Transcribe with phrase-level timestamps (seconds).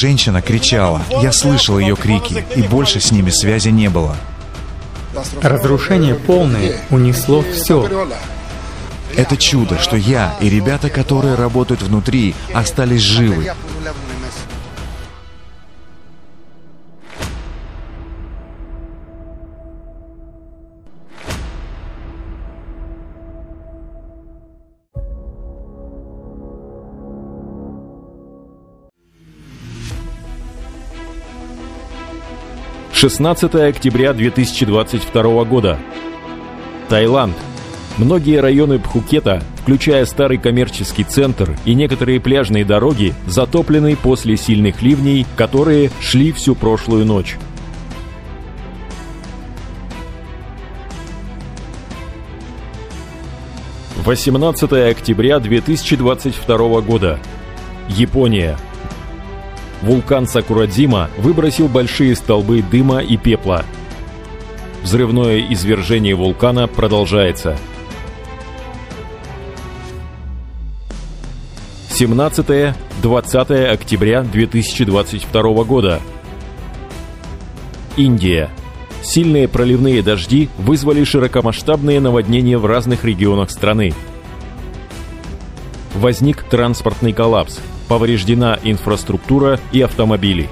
[0.00, 1.02] Женщина кричала.
[1.20, 4.16] Я слышал ее крики, и больше с ними связи не было.
[5.42, 8.08] Разрушение полное унесло все.
[9.14, 13.52] Это чудо, что я и ребята, которые работают внутри, остались живы.
[33.00, 35.78] 16 октября 2022 года.
[36.90, 37.34] Таиланд.
[37.96, 45.26] Многие районы Пхукета, включая старый коммерческий центр и некоторые пляжные дороги, затоплены после сильных ливней,
[45.34, 47.38] которые шли всю прошлую ночь.
[54.04, 57.18] Восемнадцатое октября 2022 года.
[57.88, 58.58] Япония.
[59.82, 63.64] Вулкан Сакурадзима выбросил большие столбы дыма и пепла.
[64.82, 67.56] Взрывное извержение вулкана продолжается.
[71.90, 76.00] 17-20 октября 2022 года.
[77.96, 78.50] Индия.
[79.02, 83.94] Сильные проливные дожди вызвали широкомасштабные наводнения в разных регионах страны.
[85.94, 87.60] Возник транспортный коллапс–
[87.90, 90.48] повреждена инфраструктура и автомобили.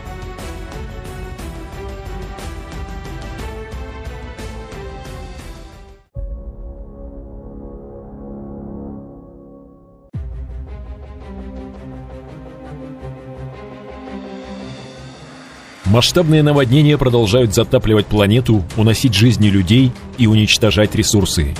[15.84, 21.54] Масштабные наводнения продолжают затапливать планету, уносить жизни людей и уничтожать ресурсы.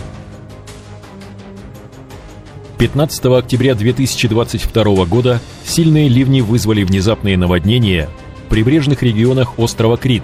[2.79, 8.09] 15 октября 2022 года сильные ливни вызвали внезапные наводнения
[8.47, 10.23] в прибрежных регионах острова Крит.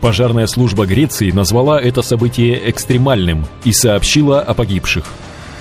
[0.00, 5.04] Пожарная служба Греции назвала это событие экстремальным и сообщила о погибших.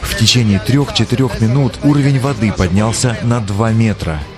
[0.02, 4.22] В течение трех-четырех минут уровень воды поднялся на 2 метра–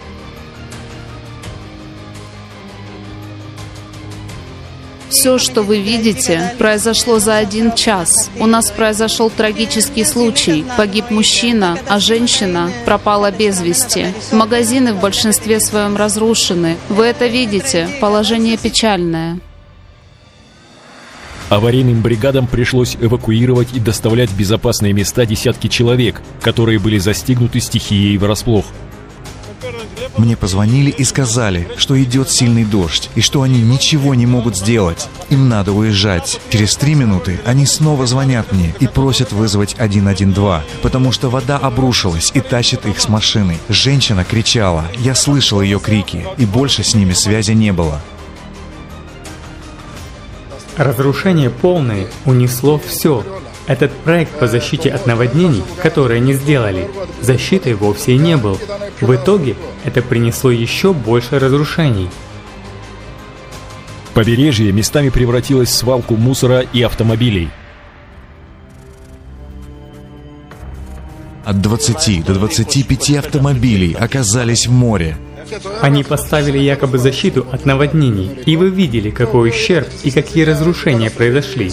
[5.10, 8.30] Все, что вы видите, произошло за один час.
[8.40, 10.66] У нас произошел трагический случай.
[10.78, 14.08] Погиб мужчина, а женщина пропала без вести.
[14.32, 16.78] Магазины в большинстве своем разрушены.
[16.90, 17.88] Вы это видите.
[18.02, 19.40] Положение печальное.
[21.50, 28.18] Аварийным бригадам пришлось эвакуировать и доставлять в безопасные места десятки человек, которые были застигнуты стихией
[28.18, 28.66] врасплох.
[30.18, 35.10] Мне позвонили и сказали, что идет сильный дождь, и что они ничего не могут сделать.
[35.30, 36.40] Им надо уезжать.
[36.50, 42.32] Через три минуты они снова звонят мне и просят вызвать 112, потому что вода обрушилась
[42.34, 43.58] и тащит их с машины.
[43.68, 48.02] Женщина кричала, я слышал ее крики, и больше с ними связи не было.
[50.78, 53.24] Разрушение полное унесло все,
[53.68, 56.90] этот проект по защите от наводнений, который они сделали,
[57.22, 58.60] защитой вовсе и не был.
[59.02, 62.10] В итоге это принесло еще больше разрушений.
[64.14, 67.50] Побережье местами превратилось в свалку мусора и автомобилей.
[71.44, 75.18] От 20 до 25 автомобилей оказались в море.
[75.82, 81.72] Они поставили якобы защиту от наводнений, и вы видели, какой ущерб и какие разрушения произошли.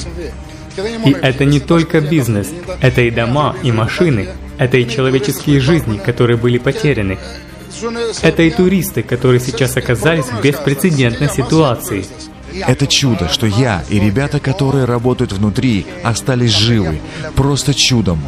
[1.04, 2.48] И это не только бизнес,
[2.80, 4.28] это и дома, и машины,
[4.58, 7.18] это и человеческие жизни, которые были потеряны.
[8.22, 12.04] Это и туристы, которые сейчас оказались в беспрецедентной ситуации.
[12.66, 17.00] Это чудо, что я и ребята, которые работают внутри, остались живы.
[17.34, 18.20] Просто чудом.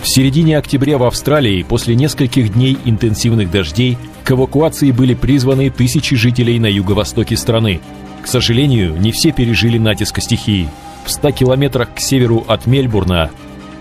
[0.00, 6.14] В середине октября в Австралии после нескольких дней интенсивных дождей к эвакуации были призваны тысячи
[6.14, 7.80] жителей на юго-востоке страны.
[8.22, 10.68] К сожалению, не все пережили натиск стихии.
[11.04, 13.30] В 100 километрах к северу от Мельбурна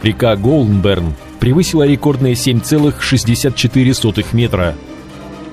[0.02, 4.76] река Голденберн превысила рекордные 7,64 метра.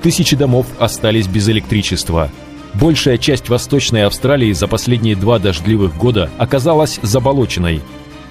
[0.02, 2.30] Тысячи домов остались без электричества.
[2.74, 7.80] Большая часть Восточной Австралии за последние два дождливых года оказалась заболоченной.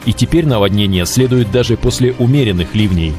[0.06, 3.14] И теперь наводнения следуют даже после умеренных ливней.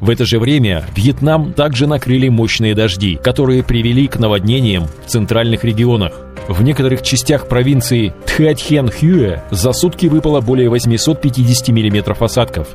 [0.00, 5.64] В это же время Вьетнам также накрыли мощные дожди, которые привели к наводнениям в центральных
[5.64, 6.23] регионах.
[6.48, 12.68] В некоторых частях провинции Тхатхен-Хюэ за сутки выпало более 850 мм осадков.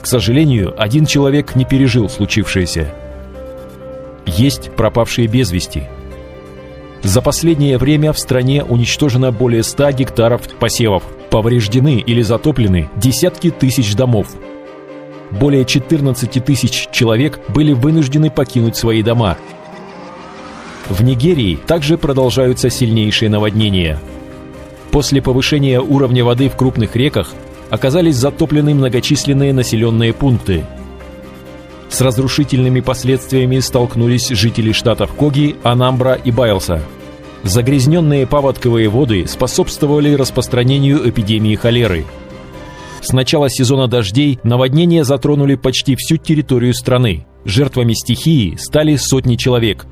[0.00, 2.94] К сожалению, один человек не пережил случившееся.
[4.26, 5.84] Есть пропавшие без вести.
[7.02, 11.02] За последнее время в стране уничтожено более 100 гектаров посевов.
[11.30, 14.28] Повреждены или затоплены десятки тысяч домов.
[15.32, 19.36] более 14 тысяч человек были вынуждены покинуть свои дома.
[20.88, 23.98] В Нигерии также продолжаются сильнейшие наводнения.
[24.90, 27.34] После повышения уровня воды в крупных реках
[27.70, 30.64] оказались затоплены многочисленные населенные пункты.
[31.88, 36.82] С разрушительными последствиями столкнулись жители штатов Коги, Анамбра и Байлса.
[37.42, 42.04] Загрязненные паводковые воды способствовали распространению эпидемии холеры–
[43.06, 47.24] с начала сезона дождей наводнения затронули почти всю территорию страны.
[47.44, 49.86] Жертвами стихии стали сотни человек.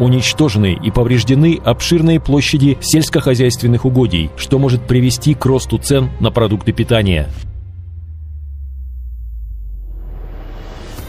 [0.00, 6.72] Уничтожены и повреждены обширные площади сельскохозяйственных угодий, что может привести к росту цен на продукты
[6.72, 7.28] питания.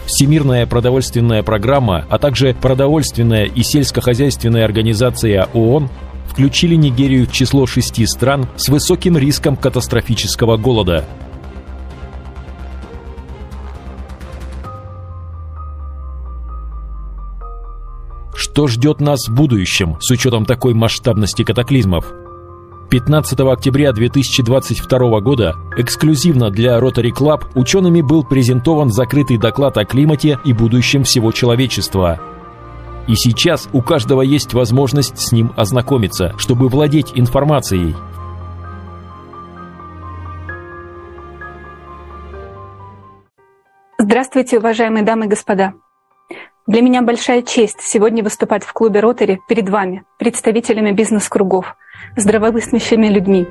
[0.06, 5.90] Всемирная продовольственная программа, а также продовольственная и сельскохозяйственная организация ООН
[6.28, 11.04] включили Нигерию в число шести стран с высоким риском катастрофического голода–
[18.56, 22.06] Что ждет нас в будущем с учетом такой масштабности катаклизмов?
[22.88, 30.38] 15 октября 2022 года эксклюзивно для Rotary Club учеными был презентован закрытый доклад о климате
[30.42, 32.18] и будущем всего человечества.
[33.06, 37.94] И сейчас у каждого есть возможность с ним ознакомиться, чтобы владеть информацией.
[43.98, 45.74] Здравствуйте, уважаемые дамы и господа!
[46.66, 51.76] Для меня большая честь сегодня выступать в клубе Ротари перед вами, представителями бизнес-кругов,
[52.16, 53.46] здравомыслящими людьми,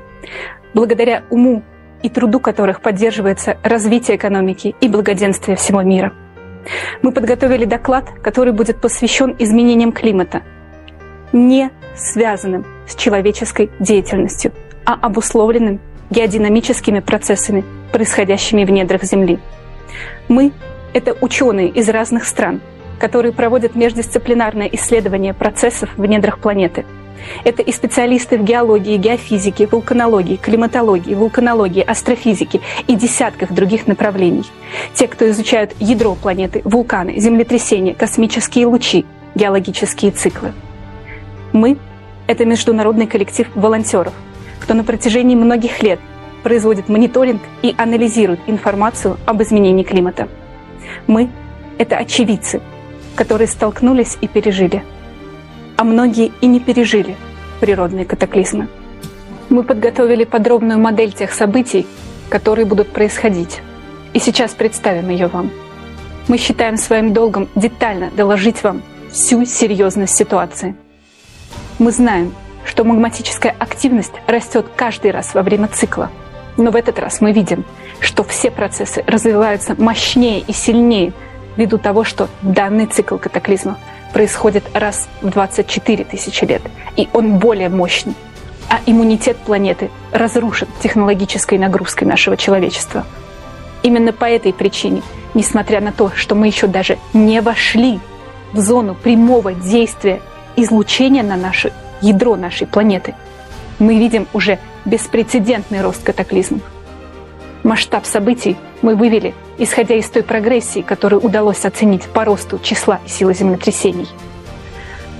[0.74, 1.62] благодаря уму
[2.02, 6.12] и труду которых поддерживается развитие экономики и благоденствие всего мира.
[7.00, 10.42] Мы подготовили доклад, который будет посвящен изменениям климата,
[11.32, 14.52] не связанным с человеческой деятельностью,
[14.84, 15.80] а обусловленным
[16.10, 19.38] геодинамическими процессами, происходящими в недрах Земли.
[20.28, 20.52] Мы—
[20.92, 22.60] это ученые из разных стран—
[22.98, 26.84] которые проводят междисциплинарное исследование процессов в недрах планеты.
[27.44, 34.44] Это и специалисты в геологии, геофизике, вулканологии, климатологии, вулканологии, астрофизике и десятках других направлений.
[34.94, 39.04] Те, кто изучают ядро планеты, вулканы, землетрясения, космические лучи,
[39.34, 40.52] геологические циклы.
[41.52, 41.78] Мы—
[42.26, 44.12] это международный коллектив волонтеров,
[44.60, 46.00] кто на протяжении многих лет
[46.42, 50.28] производит мониторинг и анализирует информацию об изменении климата.
[51.06, 51.30] Мы—
[51.78, 52.60] это очевидцы—
[53.16, 54.84] которые столкнулись и пережили.
[55.76, 57.16] А многие и не пережили
[57.60, 58.68] природные катаклизмы.
[59.48, 61.86] Мы подготовили подробную модель тех событий,
[62.28, 63.60] которые будут происходить.
[64.12, 65.50] И сейчас представим ее вам.
[66.28, 70.74] Мы считаем своим долгом детально доложить вам всю серьезность ситуации.
[71.78, 72.34] Мы знаем,
[72.64, 76.10] что магматическая активность растет каждый раз во время цикла.
[76.56, 77.64] Но в этот раз мы видим,
[78.00, 81.12] что все процессы развиваются мощнее и сильнее–
[81.56, 83.78] ввиду того, что данный цикл катаклизма
[84.12, 86.62] происходит раз в 24 тысячи лет,
[86.96, 88.14] и он более мощный.
[88.68, 93.04] А иммунитет планеты разрушен технологической нагрузкой нашего человечества.
[93.82, 95.02] Именно по этой причине,
[95.34, 98.00] несмотря на то, что мы еще даже не вошли
[98.52, 100.20] в зону прямого действия
[100.56, 103.14] излучения на наше ядро нашей планеты,
[103.78, 106.62] мы видим уже беспрецедентный рост катаклизмов.
[107.66, 113.08] Масштаб событий мы вывели, исходя из той прогрессии, которую удалось оценить по росту числа и
[113.08, 114.06] силы землетрясений.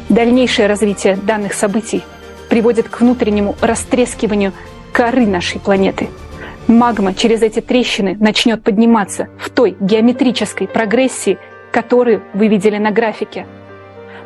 [0.09, 2.05] Дальнейшее развитие данных событий
[2.49, 4.53] приводит к внутреннему растрескиванию
[4.93, 6.09] коры нашей планеты.
[6.69, 11.39] Магма через эти трещины начнет подниматься в той геометрической прогрессии,
[11.73, 13.45] которую вы видели на графике.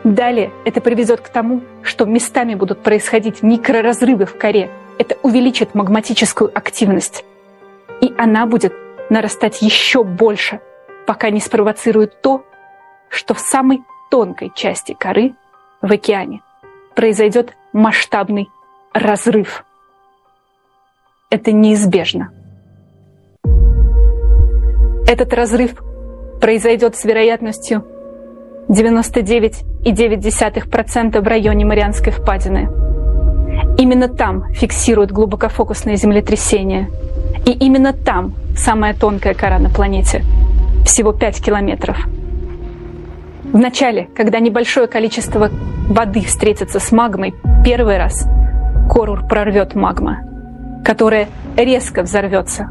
[0.05, 4.71] Далее это приведет к тому, что местами будут происходить микроразрывы в коре.
[4.99, 7.25] Это увеличит магматическую активность
[8.01, 8.73] и она будет
[9.11, 10.61] нарастать еще больше,
[11.07, 12.45] пока не спровоцирует то,
[13.09, 13.81] что в самой
[14.11, 15.35] тонкой части коры
[15.83, 16.41] в океане
[16.95, 18.49] произойдет масштабный
[18.93, 19.65] разрыв.
[21.31, 22.33] Это неизбежно.
[25.07, 25.81] Этот разрыв
[26.41, 27.85] произойдет с вероятностью
[28.69, 32.69] 99,9% в районе Марианской впадины.
[33.79, 36.89] Именно там фиксируют глубокофокусные землетрясения–
[37.47, 40.25] и именно там самая тонкая кора на планете.
[40.85, 41.97] Всего 5 километров.
[43.53, 45.51] Вначале, когда небольшое количество
[45.89, 47.35] воды встретится с магмой,
[47.65, 48.27] первый раз
[48.89, 50.21] кору прорвет магма,
[50.85, 52.71] которая резко взорвется.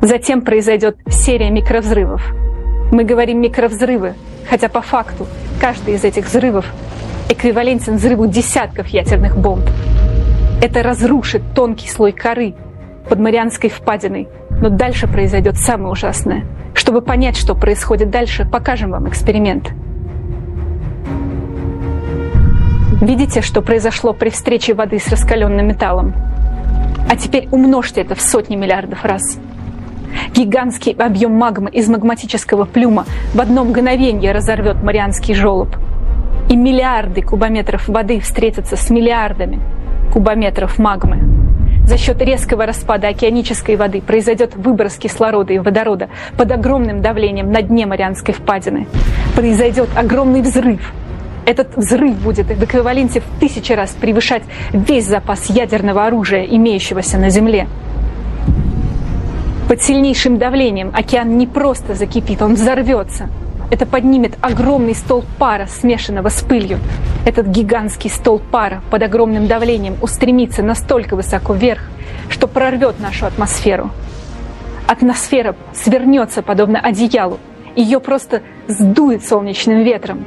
[0.00, 2.22] Затем произойдет серия микровзрывов.
[2.90, 4.14] Мы говорим микровзрывы,
[4.48, 5.26] хотя по факту
[5.60, 6.66] каждый из этих взрывов
[7.28, 9.64] эквивалентен взрыву десятков ядерных бомб.
[10.60, 12.54] Это разрушит тонкий слой коры,
[13.08, 14.28] под Марианской впадиной,
[14.60, 16.44] Но дальше произойдет самое ужасное.
[16.74, 19.72] Чтобы понять, что происходит дальше, покажем вам эксперимент.
[23.00, 26.14] Видите, что произошло при встрече воды с раскаленным металлом?
[27.10, 29.38] А теперь умножьте это в сотни миллиардов раз.
[30.34, 33.04] Гигантский объем магмы из магматического плюма
[33.34, 35.68] в одно мгновение разорвет Марианский желоб.
[36.48, 39.60] И миллиарды кубометров воды встретятся с миллиардами
[40.12, 41.41] кубометров магмы.
[41.86, 47.60] За счет резкого распада океанической воды произойдет выброс кислорода и водорода под огромным давлением на
[47.60, 48.86] дне Марианской впадины.
[49.34, 50.92] Произойдет огромный взрыв.
[51.44, 57.30] Этот взрыв будет в эквиваленте в тысячи раз превышать весь запас ядерного оружия, имеющегося на
[57.30, 57.66] Земле.
[59.68, 63.28] Под сильнейшим давлением океан не просто закипит, он взорвется.
[63.72, 66.78] Это поднимет огромный столб пара, смешанного с пылью.
[67.24, 71.80] Этот гигантский столб пара под огромным давлением устремится настолько высоко вверх,
[72.28, 73.90] что прорвет нашу атмосферу.
[74.86, 77.38] Атмосфера свернется подобно одеялу.
[77.74, 80.26] Ее просто сдует солнечным ветром.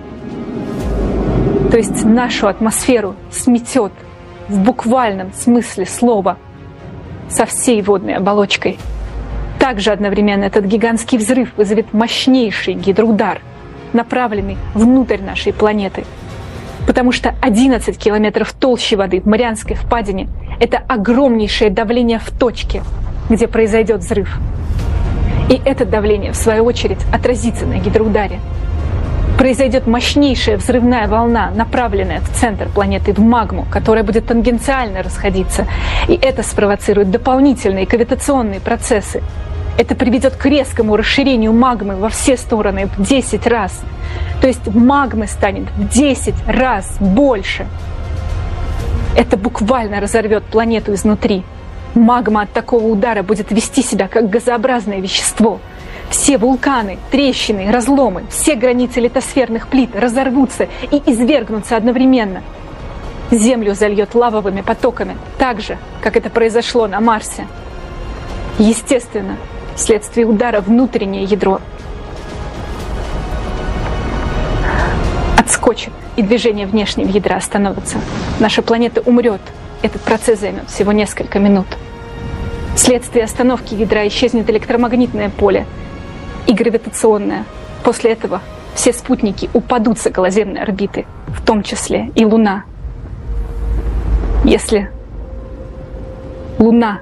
[1.69, 3.91] То есть нашу атмосферу сметет
[4.49, 6.39] в буквальном смысле слова
[7.29, 8.79] со всей водной оболочкой–
[9.65, 13.41] также одновременно этот гигантский взрыв вызовет мощнейший гидроудар,
[13.93, 16.03] направленный внутрь нашей планеты.
[16.85, 20.29] Потому что 11 километров толщи воды в Марианской впадине–
[20.59, 22.83] это огромнейшее давление в точке,
[23.27, 24.37] где произойдет взрыв.
[25.49, 28.41] И это давление, в свою очередь, отразится на гидроударе.
[29.39, 35.65] Произойдет мощнейшая взрывная волна, направленная в центр планеты, в магму, которая будет тангенциально расходиться.
[36.07, 39.23] И это спровоцирует дополнительные кавитационные процессы,
[39.77, 43.81] это приведет к резкому расширению магмы во все стороны в 10 раз.
[44.41, 47.67] То есть магмы станет в 10 раз больше.
[49.15, 51.43] Это буквально разорвет планету изнутри.
[51.93, 55.59] Магма от такого удара будет вести себя как газообразное вещество.
[56.09, 62.43] Все вулканы, трещины, разломы, все границы литосферных плит разорвутся и извергнутся одновременно.
[63.31, 67.47] Землю зальет лавовыми потоками, так же, как это произошло на Марсе.
[68.59, 69.37] Естественно,
[69.75, 71.59] вследствие удара внутреннее ядро
[75.37, 77.97] отскочит, и движение внешнего ядра остановится.
[78.39, 79.41] Наша планета умрет.
[79.81, 81.67] Этот процесс займет всего несколько минут.
[82.75, 85.65] Вследствие остановки ядра исчезнет электромагнитное поле
[86.47, 87.45] и гравитационное.
[87.83, 88.41] После этого
[88.73, 92.63] все спутники упадут с околоземной орбиты, в том числе и Луна.
[94.43, 94.91] Если
[96.59, 96.99] Луна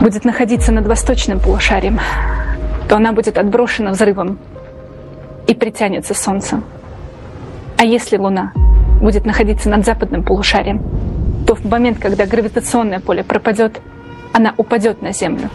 [0.00, 1.98] будет находиться над восточным полушарием,
[2.88, 4.38] то она будет отброшена взрывом
[5.46, 6.64] и притянется Солнцем.
[7.78, 8.52] А если Луна
[9.00, 10.82] будет находиться над западным полушарием,
[11.46, 13.80] то в момент, когда гравитационное поле пропадет,
[14.32, 15.50] она упадет на Землю.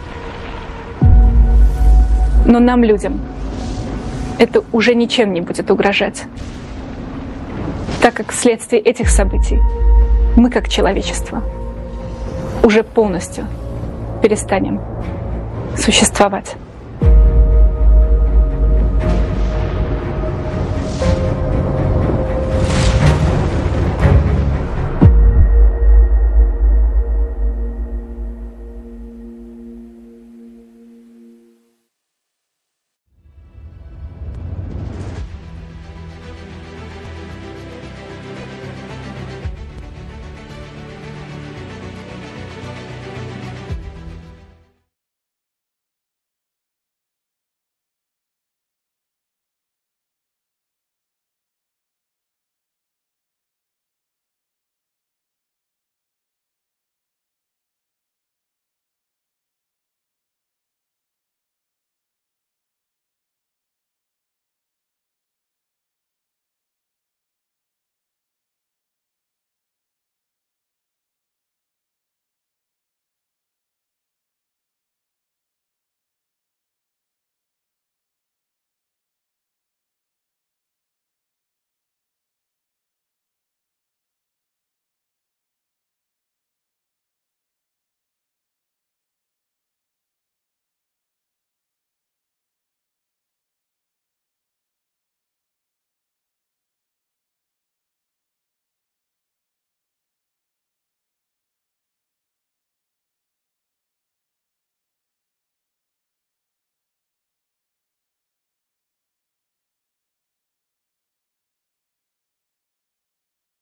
[2.46, 3.20] Но нам, людям,
[4.38, 6.24] это уже ничем не будет угрожать.
[8.00, 9.58] Так как вследствие этих событий
[10.36, 11.42] мы, как человечество,
[12.62, 13.46] уже полностью
[14.20, 14.80] перестанем
[15.76, 16.56] существовать.